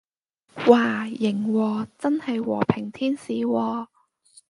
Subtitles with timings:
[0.55, 3.87] 嘩，型喎，真係和平天使喎